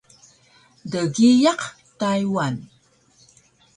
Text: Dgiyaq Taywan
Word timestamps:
Dgiyaq 0.91 1.61
Taywan 1.99 2.55